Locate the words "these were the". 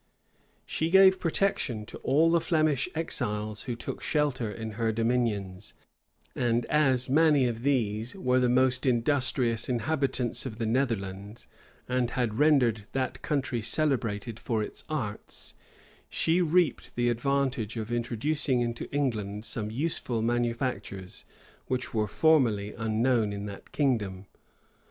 7.61-8.49